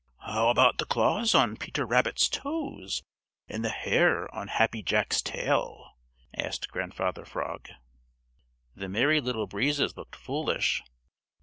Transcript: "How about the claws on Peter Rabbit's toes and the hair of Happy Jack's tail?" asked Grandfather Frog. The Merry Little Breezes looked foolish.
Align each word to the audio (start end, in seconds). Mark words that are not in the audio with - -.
"How 0.25 0.49
about 0.49 0.79
the 0.79 0.87
claws 0.87 1.35
on 1.35 1.57
Peter 1.57 1.85
Rabbit's 1.85 2.27
toes 2.27 3.03
and 3.47 3.63
the 3.63 3.69
hair 3.69 4.25
of 4.33 4.49
Happy 4.49 4.81
Jack's 4.81 5.21
tail?" 5.21 5.93
asked 6.35 6.71
Grandfather 6.71 7.23
Frog. 7.23 7.69
The 8.75 8.89
Merry 8.89 9.21
Little 9.21 9.45
Breezes 9.45 9.95
looked 9.95 10.15
foolish. 10.15 10.81